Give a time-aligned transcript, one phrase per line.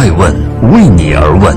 [0.00, 0.34] 爱问
[0.72, 1.54] 为你而问。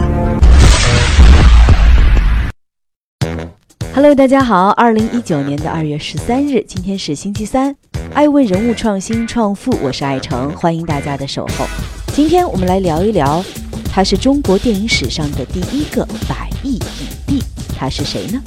[3.95, 7.73] Hello，大家好，二零一九年的二月十三日，今天是星期三。
[8.13, 11.65] 爱问人物创新创富，我是爱成，欢迎大家的守候。
[12.07, 13.41] 今天我们来聊一聊，
[13.89, 16.81] 他是中国电影史上的第一个百亿影
[17.25, 17.41] 帝，
[17.79, 18.41] 他是谁呢？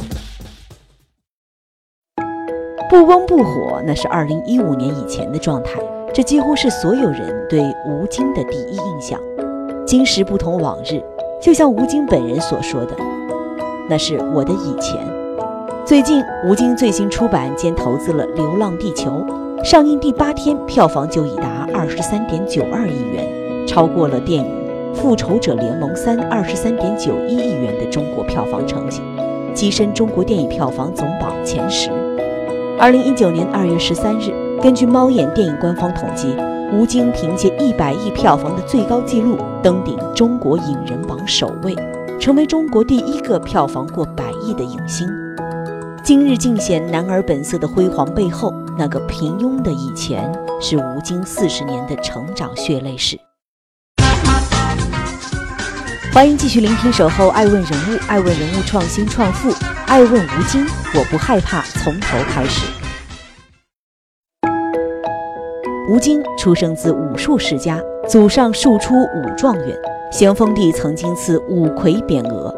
[2.91, 5.71] 不温不火，那是二零一五年以前的状态。
[6.13, 9.19] 这几乎是所有人对吴京的第一印象。
[9.87, 11.01] 今时不同往日，
[11.41, 12.97] 就像吴京本人所说的，
[13.89, 14.99] 那是我的以前。
[15.85, 19.25] 最近，吴京最新出版兼投资了《流浪地球》，
[19.65, 24.51] 上映第八天票房就已达二十三点九二亿元，超过了电影
[24.97, 29.01] 《复仇者联盟三》二十三点九一亿元的中国票房成绩，
[29.55, 31.93] 跻身中国电影票房总榜前十。
[32.77, 36.35] 二零一九年二月十三日，根据猫眼电影官方统计，
[36.73, 41.77] 吴京凭借一百亿票房的最高纪录，登顶中国影人榜首位，
[42.19, 45.09] 成为中国第一个票房过百亿的影星。
[46.03, 53.17] 今日尽显男儿本色的辉煌背后，那个平庸的以前，是吴京四十年的成长血泪史。
[56.13, 59.55] 欢迎继续聆听《守候爱问人物》，爱问人物创新创富。
[59.87, 62.67] 爱问吴京，我不害怕，从头开始。
[65.89, 69.69] 吴京出生自武术世家，祖上庶出武状元，
[70.11, 72.53] 咸丰帝曾经赐五魁匾额。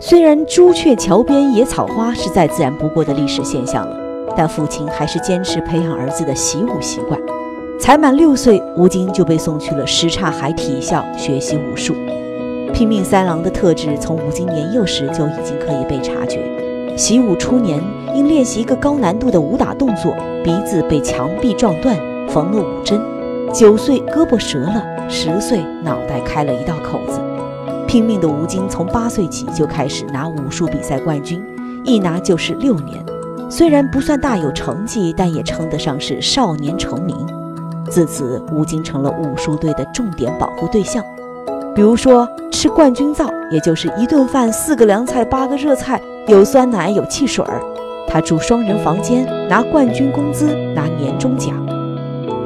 [0.00, 3.96] 虽然朱雀桥边野草花是再自然不过的历史现象了，
[4.36, 7.20] 但父亲还是坚持培养儿子的习武习惯。
[7.78, 11.94] 才满六岁，吴京就被送去了什刹海体校学习武术。
[12.74, 16.40] 拼命三郎的特质从吴京年幼时就已经可以被察觉。
[16.96, 17.80] 习武初年，
[18.12, 21.96] 因练习一个高难度的武打动作，鼻子被墙壁撞断，
[22.32, 23.00] 缝了五针。
[23.52, 27.20] 九岁胳膊折了，十岁脑袋开了一道口子。
[27.88, 31.44] 拼命的吴京从八岁起就开始拿武术比赛冠军，
[31.84, 33.04] 一拿就是六年。
[33.50, 37.16] 虽然不算大有成绩，但也称得上是少年成名。
[37.90, 41.04] 自此，吴京成了武术队的重点保护对象。
[41.74, 47.60] 比如说吃冠军灶，也就是一顿饭四个凉菜八个热菜，有酸奶有汽水儿。
[48.06, 51.56] 他住双人房间，拿冠军工资，拿年终奖。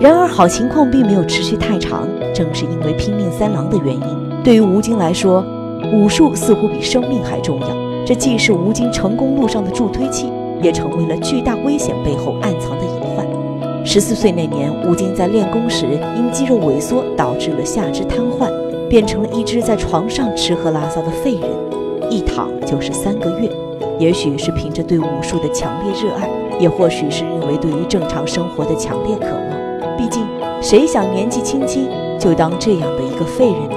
[0.05, 5.43] 然而好情况并没有持续太长，正是因为拼命三郎的原因，对于吴京来说，
[5.95, 7.69] 武术似乎比生命还重要。
[8.05, 13.27] 这既是吴京成功路上的助推器，也成为了巨大危险背后暗藏的隐患。
[13.83, 15.87] 十四岁那年，吴京在练功时
[16.19, 18.51] 因肌肉萎缩导致了下肢瘫痪。
[18.91, 21.51] 变成了一只在床上吃喝拉撒的废人，
[22.11, 23.51] 一躺就是三个月。
[23.99, 26.29] 也许是凭着对武术的强烈热爱，
[26.61, 29.64] 也或许是因为对于正常生活的强烈渴望。
[30.05, 30.23] 毕竟，
[30.61, 31.89] 谁想年纪轻轻
[32.21, 33.77] 就当这样的一个废人呢？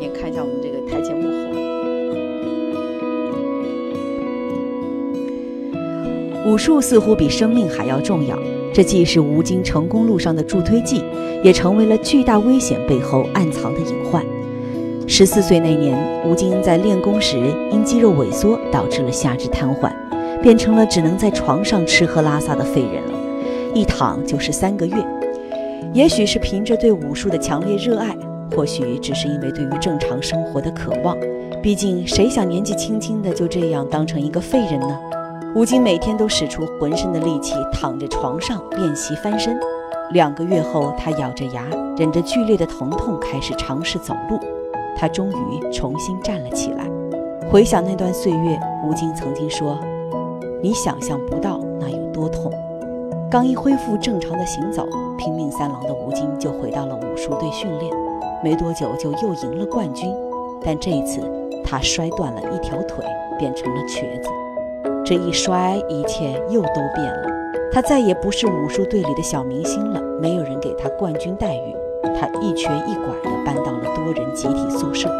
[0.00, 1.28] 你看一下我们这个台前幕
[6.44, 8.36] 后，武术似乎比生命还要重要。
[8.72, 11.04] 这既是吴京成功路上的助推剂，
[11.44, 14.26] 也成为了巨大危险背后暗藏的隐患。
[15.06, 17.38] 十四岁那年，吴京在练功时
[17.70, 19.92] 因肌肉萎缩导致了下肢瘫痪，
[20.44, 23.18] 变成了只能在床上吃喝拉撒的废人了，
[23.72, 24.94] 一躺就是三个月。
[25.94, 28.14] 也许是凭着对武术的强烈热爱，
[28.54, 31.16] 或许只是因为对于正常生活的渴望。
[31.62, 35.00] 毕竟，谁想年纪轻轻的就这样当成一个废人呢？
[35.54, 39.58] 吴京每天都使出浑身的力气，躺在床上练习翻身。
[40.12, 41.64] 两个月后，他咬着牙，
[41.96, 44.38] 忍着剧烈的疼痛，开始尝试走路。
[44.94, 46.86] 他终于重新站了起来。
[47.50, 49.78] 回想那段岁月，吴京曾经说
[50.64, 52.50] ：“你想象不到那有多痛。”
[53.30, 54.88] 刚一恢复正常的行走，
[55.18, 57.94] 拼命三郎的吴京就回到了武术队训练。
[58.42, 60.10] 没多久就又赢了冠军，
[60.64, 61.20] 但这一次
[61.62, 63.04] 他摔断了一条腿，
[63.38, 64.30] 变成了瘸子。
[65.04, 67.28] 这一摔，一切又都变了。
[67.70, 71.76] 他再也不是武术队里的小明星了，没有人给他冠军待遇。
[72.18, 75.10] 他一瘸一拐地搬到了多人集体宿舍，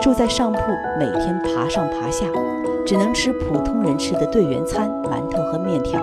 [0.00, 0.58] 住在上铺，
[0.98, 2.26] 每天爬上爬下，
[2.84, 6.02] 只能吃普通人吃的队员餐——馒头和面条。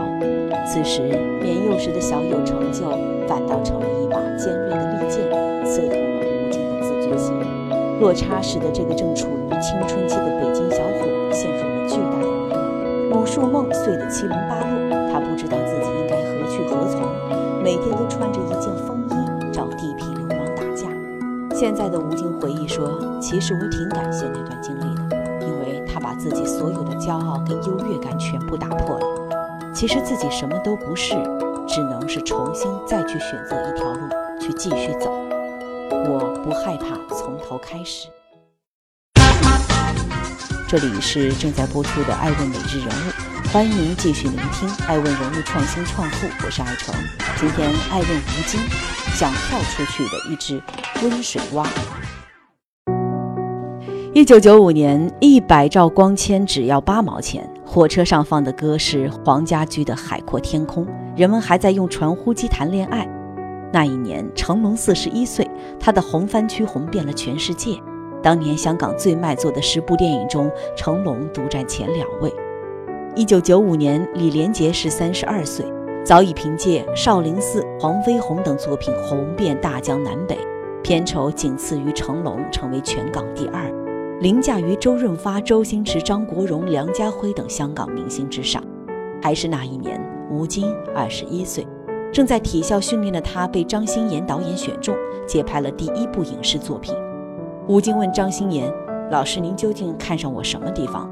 [0.66, 1.02] 此时，
[1.42, 2.90] 年幼时的小有成就，
[3.28, 5.22] 反倒成了一把尖锐的利剑，
[5.66, 7.34] 刺痛了无尽的自尊心。
[8.00, 13.20] 落差使得这个正处于青春期的北京小伙陷入了巨大的迷茫。
[13.20, 17.02] 武术梦碎得七零八落，他不知道自己应该何去何从，
[17.62, 18.54] 每天都穿着一
[21.62, 25.16] 现在的吴京回忆说：“其实我挺感谢那段经历的，
[25.46, 29.72] 因为他把自己所有的骄傲跟优越感全部打破了。
[29.72, 31.14] 其实自己什么都不是，
[31.68, 34.00] 只能是重新再去选择一条路
[34.40, 35.12] 去继续走。
[35.92, 38.08] 我不害怕从头开始。
[40.68, 43.12] 这里是正在播出的《爱问每日人物》，
[43.52, 46.96] 欢迎您继续聆听《爱问人物创新创富》，我是爱成。
[47.38, 48.62] 今天爱问吴京
[49.14, 50.64] 想跳出去的一只
[51.04, 51.68] 温水蛙。
[54.14, 57.46] 一九九五年，一百兆光纤只要八毛钱。
[57.66, 60.86] 火车上放的歌是黄家驹的《海阔天空》，
[61.18, 63.06] 人们还在用传呼机谈恋爱。
[63.74, 65.46] 那一年，成龙四十一岁，
[65.78, 67.78] 他的《红番区》红遍了全世界。
[68.24, 72.34] 当年香港最卖座的十部电影中，成龙独占前两位。
[73.14, 75.66] 一九九五年，李连杰是三十二岁，
[76.02, 80.38] 早已凭借《少林寺》《黄飞鸿》等作品红遍大江南北，
[80.82, 83.70] 片酬仅次于成龙，成为全港第二，
[84.22, 88.64] 凌驾于周润发、周星驰、张国荣、梁家辉等香港明星之上。
[89.22, 91.68] 还是那一年，吴京二十一岁，
[92.14, 94.96] 正在体校训练的他被张鑫炎导演选中，
[95.28, 96.96] 接拍了第一部影视作品。
[97.68, 98.74] 吴京问张鑫炎
[99.12, 101.12] ：“老师，您究竟看上我什么地方？”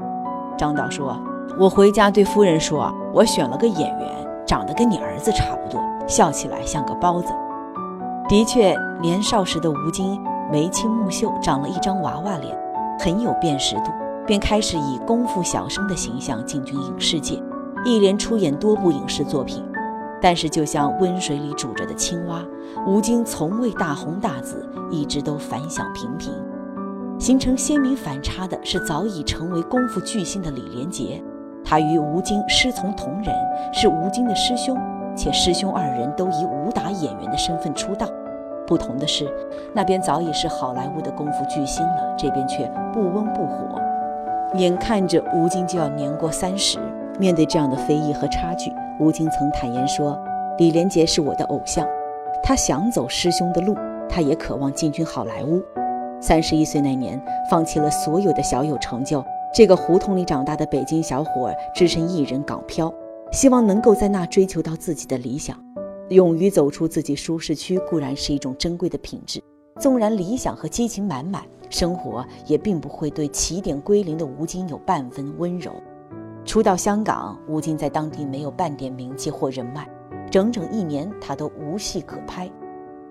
[0.58, 1.16] 张导说
[1.60, 5.78] ：“我回家对夫人说，我选了个演员，长得跟你儿子差不多，
[6.08, 7.34] 笑起来像个包子。”
[8.30, 10.18] 的确，年少时的吴京
[10.50, 12.58] 眉清目秀，长了一张娃娃脸，
[12.98, 13.92] 很有辨识度，
[14.26, 17.38] 便开始以功夫小生的形象进军影视界，
[17.84, 19.62] 一连出演多部影视作品。
[20.18, 22.42] 但是，就像温水里煮着的青蛙，
[22.86, 26.32] 吴京从未大红大紫，一直都反响平平。
[27.18, 31.22] 形成鲜明反差的是，早已成为功夫巨星的李连杰，
[31.70, 33.32] 他与吴京师从同仁，
[33.72, 34.76] 是吴京的师兄，
[35.14, 38.08] 且师兄二人都以武打演员的身份出道。
[38.66, 39.32] 不同的是，
[39.72, 43.80] 那边早已是好莱坞的功夫巨星了，这边却不温不火。
[44.54, 46.80] 眼看着吴京就要年过三十，
[47.20, 50.20] 面对这样的非议和差距，吴京曾坦言说
[50.58, 51.86] ：“李连杰是我的偶像，
[52.42, 53.76] 他想走师兄的路，
[54.08, 55.62] 他也渴望进军好莱坞。”
[56.20, 59.24] 三十一岁那年，放弃了所有的小有成就。
[59.52, 62.92] 这个胡同里长大的北京小伙，只身一人港漂，
[63.32, 65.58] 希望能够在那追求到自己的理想。
[66.10, 69.42] 勇于走出自己舒适区固然是一种珍贵的品质，
[69.80, 75.72] 纵然理想和激情满满，生活也并不会对起点归零的吴京有半分温柔。
[76.44, 79.88] 初到香港，吴京在当地没有半点名气或人脉，
[80.30, 82.48] 整整一年他都无戏可拍。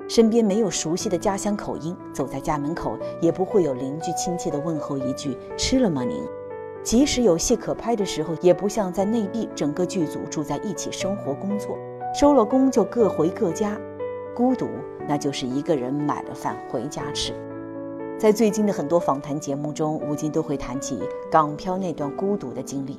[0.09, 6.19] 身边没有熟悉的家乡口音，走在家门口也不会有邻居亲切的问候一句“吃了吗您”。
[6.81, 11.77] 即使有戏可拍的时候，也不像在内地，整个剧组住在一起生活工作，
[12.19, 13.79] 收了工就各回各家，
[14.35, 14.67] 孤独
[15.07, 17.31] 那就是一个人买了饭回家吃。
[18.17, 22.97] 在最近的很多访谈节目中，吴京都会谈起港漂那段孤独的经历，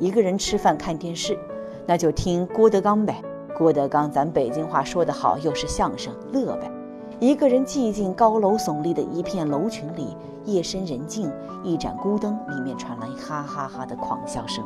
[0.00, 1.38] 一个人吃饭看电视，
[1.86, 3.22] 那就听郭德纲呗。
[3.56, 6.70] 郭德纲，咱北京话说得好，又是相声，乐呗。
[7.18, 11.32] 一个人寂静高楼耸立的一片楼群里，夜深人静，
[11.64, 14.64] 一盏孤灯，里面传来哈哈哈的狂笑声。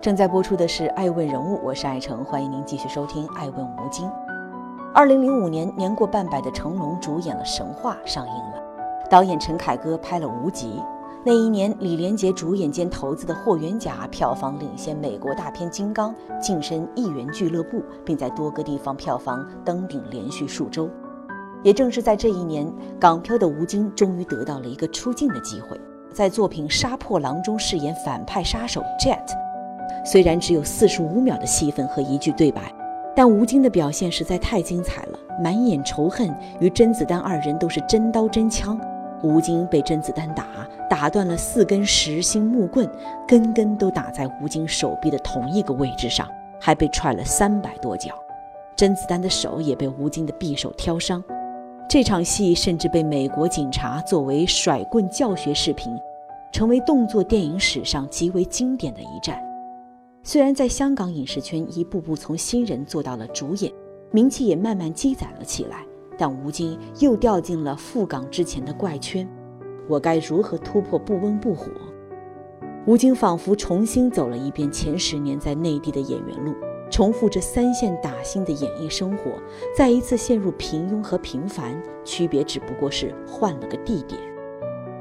[0.00, 4.08] 正在播出的是《爱问人物》，我是爱成，欢迎您继续收听《爱问吴京》。
[4.94, 8.62] 二零零五年，年过半百的成龙主演了《神话》上映了，
[9.08, 10.80] 导演陈凯歌拍了《无极》。
[11.24, 20.88] 那一年，李连杰主演兼投资的《霍元甲》票房领先美国大片《金刚》，晋升亿元俱乐部，并在多个地方票房登顶连续数周。
[21.64, 25.78] 也正是在这一年，港漂的吴京终于得到了一个出镜的机会，
[26.12, 29.18] 在作品《杀破狼》中饰演反派杀手 Jet。
[30.06, 32.72] 虽然只有四十五秒的戏份和一句对白，
[33.14, 38.80] 但吴京的表现实在太精彩了，满眼仇恨，与甄子丹二人都是真刀真枪。
[39.22, 40.46] 吴京被甄子丹打，
[40.88, 42.88] 打断了四根实心木棍，
[43.26, 46.28] 根根都打在吴京手臂的同一个位置上，
[46.60, 48.14] 还被踹了三百多脚。
[48.76, 51.22] 甄子丹的手也被吴京的匕首挑伤。
[51.88, 55.92] 这场戏甚至被美国警察作为甩棍教学视频，
[56.52, 59.42] 成为动作电影史上极为经典的一战。
[60.22, 63.72] 虽然在香港影视圈一步步从新人做到了主演，
[64.10, 65.84] 名气也慢慢积攒了起来。
[66.18, 69.26] 但吴京又掉进了赴港之前的怪圈，
[69.86, 71.70] 我该如何突破不温不火？
[72.86, 76.52] 吴京仿佛重新走了一遍前十年在内地的演员路，
[76.90, 79.30] 重复着三线打星的演艺生活，
[79.76, 84.20] 再一次陷入平庸和平凡，区别只不过是换了个地点。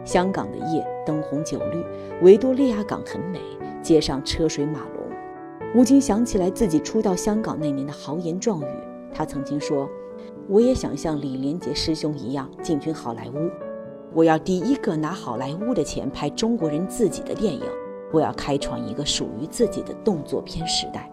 [0.06, 1.84] 香港的夜灯红酒绿，
[2.22, 3.40] 维多利亚港很美，
[3.82, 5.72] 街上车水马龙。
[5.74, 8.66] 吴京想起来自己初到香港那年的豪言壮语，
[9.12, 9.90] 他曾经说。
[10.50, 13.52] 我也想像李连杰师兄一样进军好莱坞，
[14.14, 17.62] 我要第一个拿好莱坞的钱拍中国人自己的电影，
[18.14, 21.12] 我要开创一个属于自己的动作片时代。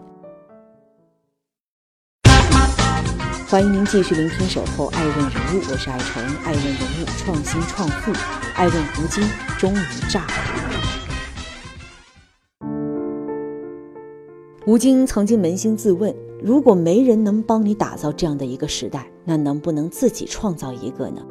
[3.49, 8.13] 欢迎您继续聆听《守候爱问人物》，我是爱成，爱问人物创新创富，
[8.55, 9.21] 爱问吴京
[9.59, 10.31] 终于炸了。
[14.65, 21.25] 吴京曾经扪心自问：如果没人能帮你打造这样的一个时代，那能不能自己创造一个呢？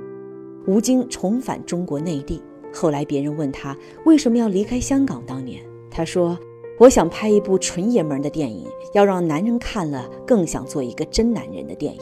[0.67, 2.43] 吴京重返中国内地，
[2.73, 6.39] 后来别人问他为什么要离开香港，当年他说
[6.81, 12.01] ：“我想拍一部纯爷们的电影，要让男人看了更想做一个真男人的电影。”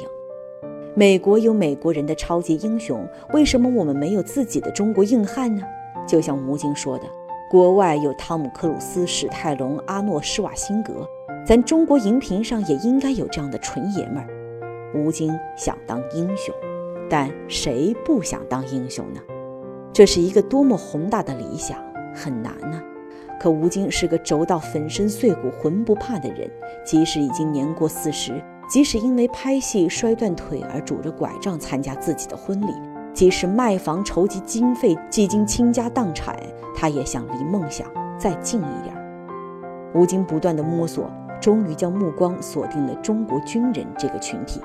[0.94, 5.62] 美国有美国人的超级英雄，为什么我们没有自己的中国硬汉呢？
[6.06, 7.04] 就像吴京说的
[7.50, 11.06] ：“国外有汤姆·克鲁斯、史泰龙、阿诺·施瓦辛格。”
[11.44, 14.28] 咱中国荧屏上也应该有这样的纯爷们儿。
[14.94, 16.54] 吴京想当英雄，
[17.10, 19.20] 但谁不想当英雄呢？
[19.92, 21.76] 这是一个多么宏大的理想，
[22.14, 22.80] 很难呢。
[23.40, 26.48] 可吴京是个轴到粉身碎骨浑不怕的人，
[26.84, 32.72] 即使已经年过四十，即使因为拍戏摔断腿而拄着拐杖参加自己的婚礼，
[33.12, 36.38] 即使卖房筹集经费，几经倾家荡产，
[36.72, 38.94] 他也想离梦想再近一点。
[39.92, 41.10] 吴京不断的摸索。
[41.42, 44.62] 终于将目光锁定了中国军人这个群体，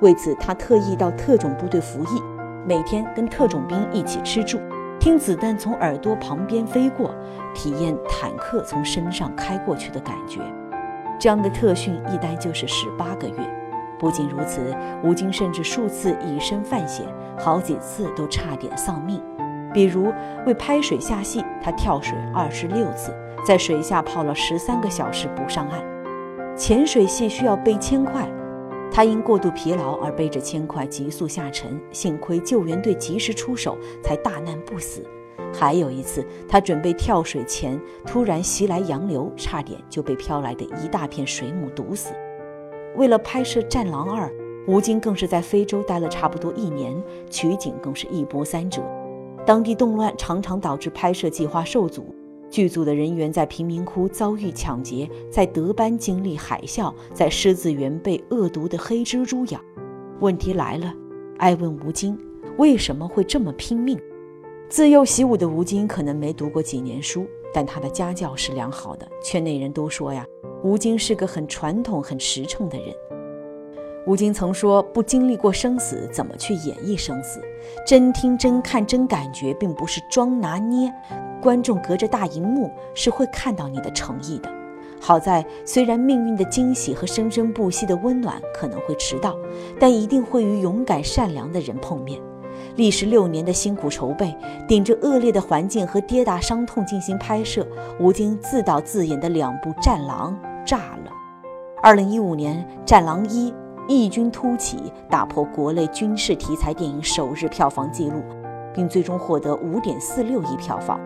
[0.00, 2.20] 为此他特意到特种部队服役，
[2.66, 4.58] 每天跟特种兵一起吃住，
[4.98, 7.14] 听子弹从耳朵旁边飞过，
[7.54, 10.40] 体验坦克从身上开过去的感觉。
[11.20, 13.36] 这样的特训一待就是十八个月。
[13.96, 17.06] 不仅如此，吴京甚至数次以身犯险，
[17.38, 19.22] 好几次都差点丧命。
[19.72, 20.12] 比如
[20.46, 23.14] 为拍水下戏，他跳水二十六次，
[23.46, 25.97] 在水下泡了十三个小时不上岸。
[26.58, 28.28] 潜水系需要背铅块，
[28.90, 35.06] 他因过度疲劳而背着铅块急速下沉，幸亏救援队及时出手，才大难不死。
[35.54, 42.12] 还有一次，他准备跳水前，突然袭来洋流，差点就被飘来的一大片水母毒死。
[42.96, 44.26] 为了拍摄《战狼二》，
[44.66, 47.00] 吴京更是在非洲待了差不多一年，
[47.30, 48.82] 取景更是一波三折，
[49.46, 52.12] 当地动乱常常导致拍摄计划受阻。
[52.50, 59.60] 剧组的人员在贫民窟遭遇抢劫，在德班经历海啸，在狮子园被恶毒的黑蜘蛛咬。
[60.20, 60.92] 问题来了，
[61.36, 62.18] 爱问吴京
[62.56, 64.00] 为什么会这么拼命？
[64.68, 69.06] 自幼习武的吴京可能没读过几年书，但他的家教是良好的。
[69.22, 70.26] 圈内人都说呀，
[70.62, 72.94] 吴京是个很传统、很实诚的人。
[74.06, 77.40] 吴京曾说：“不经历过生死，怎么去演绎生死？
[77.86, 80.90] 真听、真看、真感觉，并不是装拿捏。”
[81.40, 84.50] 观众隔着大荧幕是会看到你的诚意的。
[85.00, 89.36] 好在，虽然命运的惊喜和生生不息的温暖可能会迟到，
[89.78, 92.20] 但一定会与勇敢善良的人碰面。
[92.74, 97.64] 历时六年的辛苦筹备，顶着恶劣的环境和跌打伤痛进行拍摄，
[98.00, 100.36] 吴京自导自演的两部《战狼》
[100.68, 101.12] 炸了。
[101.80, 103.52] 二零一五年，《战狼一》
[103.86, 108.20] 异军突起，打破国内军事题材电影首日票房纪录，
[108.74, 111.00] 并最终获得五点四六亿票房。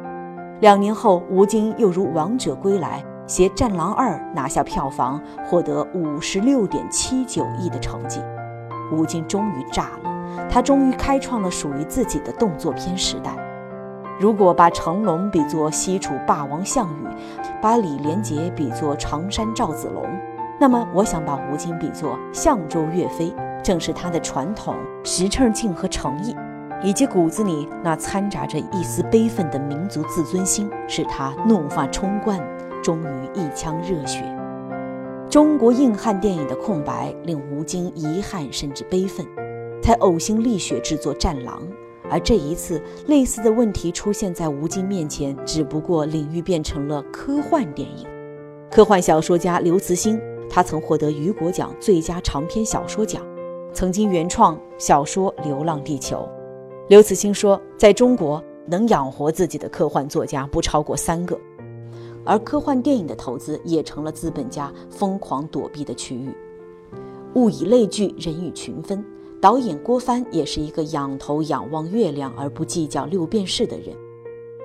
[0.63, 8.21] 两年后，吴京又如王者归来，携《战狼二》拿下票房，获得五十六点七九亿的成绩。
[8.93, 13.35] 吴京终于炸了，他终于开创了属于自己的动作片时代。
[14.21, 17.09] 如果把成龙比作西楚霸王项羽，
[17.61, 20.05] 把李连杰比作常山赵子龙，
[20.61, 26.37] 那么我想把吴京比作相州岳飞，正是他的传统、实诚劲和诚意。
[26.85, 32.41] 以及骨子里那掺杂着一丝悲愤的民族自尊心，使他怒发冲冠，
[32.83, 34.25] 终于一腔热血。
[35.31, 39.25] 中国硬汉电影的空白令吴京遗憾甚至悲愤，
[39.83, 41.63] 才呕心沥血制作《战狼》。
[42.11, 48.07] 而这一次，类似的问题出现在吴京面前，只不过领域变成了科幻电影。
[48.71, 50.21] 科幻小说家刘慈欣，
[50.51, 53.23] 他曾获得雨果奖最佳长篇小说奖，
[53.73, 56.29] 曾经原创小说《流浪地球》。
[56.93, 61.41] 刘慈欣说，在中国能养活自己的科幻作家不超过三个，
[62.23, 66.31] 而科幻电影的投资也成了资本家疯狂躲避的区域。
[67.35, 69.03] 物以类聚，人以群分。
[69.41, 73.87] 导演郭帆也是一个仰头仰望月亮而不计较六便士的人。《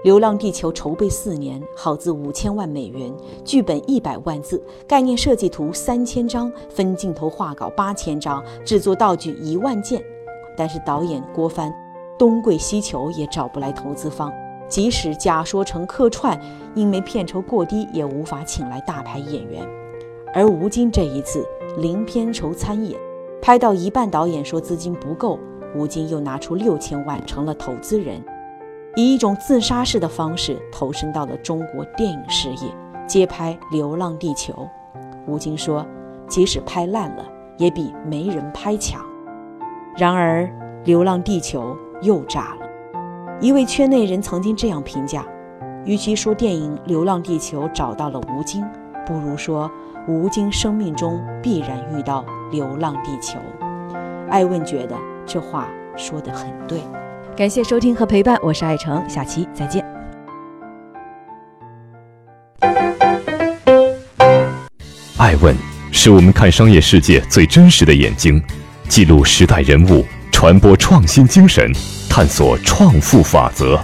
[0.03, 3.09] 流浪地球》筹备四年，耗资五千万美元，
[3.45, 10.03] 剧本一百万字，概念设计图三千张，分镜头画稿八千张，制作道具一万件。
[10.57, 11.73] 但是导演郭帆。
[12.17, 14.33] 东跪西求也找不来投资方，
[14.67, 16.39] 即使假说成客串，
[16.75, 19.67] 因为片酬过低，也无法请来大牌演员。
[20.33, 21.45] 而吴京这一次
[21.77, 22.99] 零片酬参演，
[23.41, 25.39] 拍到一半，导演说资金不够，
[25.75, 28.23] 吴京又拿出六千万成了投资人，
[28.95, 32.71] 以一种自杀式的方式投身到了中国电影事业，
[33.07, 34.53] 接拍《流浪地球》。
[35.27, 35.85] 吴京说
[36.27, 37.25] ：“即使拍烂了，
[37.57, 39.01] 也比没人拍强。”
[39.95, 40.43] 然而，
[40.85, 42.67] 《流浪地球》又炸了。
[43.39, 45.25] 一位圈内人曾经这样评价：
[45.85, 48.65] 与其说电影《流浪地球》找到了吴京，
[49.05, 49.69] 不如说
[50.07, 53.37] 吴京生命中必然遇到《流浪地球》。
[54.29, 56.81] 艾问觉得这话说得很对。
[57.35, 59.85] 感谢收听和陪伴，我是爱成，下期再见。
[65.17, 65.55] 爱问
[65.91, 68.41] 是我们看商业世界最真实的眼睛，
[68.87, 70.03] 记录时代人物，
[70.39, 71.67] 传播创新精神，
[72.07, 73.75] 探索创富法则。